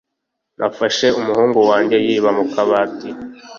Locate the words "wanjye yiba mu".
1.69-2.45